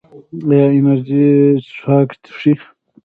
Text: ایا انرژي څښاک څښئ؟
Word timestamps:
ایا 0.49 0.65
انرژي 0.77 1.27
څښاک 1.67 2.09
څښئ؟ 2.23 2.53